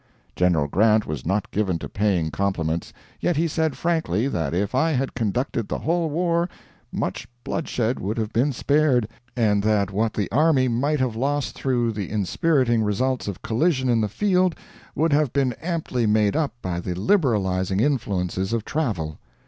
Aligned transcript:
General 0.35 0.67
Grant 0.67 1.05
was 1.05 1.27
not 1.27 1.51
given 1.51 1.77
to 1.77 1.87
paying 1.87 2.31
compliments, 2.31 2.91
yet 3.19 3.37
he 3.37 3.47
said 3.47 3.77
frankly 3.77 4.27
that 4.27 4.51
if 4.51 4.73
I 4.73 4.93
had 4.93 5.13
conducted 5.13 5.67
the 5.67 5.77
whole 5.77 6.09
war 6.09 6.49
much 6.91 7.27
bloodshed 7.43 7.99
would 7.99 8.17
have 8.17 8.33
been 8.33 8.51
spared, 8.51 9.07
and 9.37 9.61
that 9.61 9.91
what 9.91 10.13
the 10.13 10.27
army 10.31 10.67
might 10.67 10.99
have 10.99 11.15
lost 11.15 11.53
through 11.53 11.91
the 11.91 12.09
inspiriting 12.09 12.81
results 12.81 13.27
of 13.27 13.43
collision 13.43 13.89
in 13.89 14.01
the 14.01 14.09
field 14.09 14.55
would 14.95 15.13
have 15.13 15.31
been 15.33 15.53
amply 15.61 16.07
made 16.07 16.35
up 16.35 16.55
by 16.63 16.79
the 16.79 16.95
liberalizing 16.95 17.79
influences 17.79 18.53
of 18.53 18.65
travel. 18.65 19.19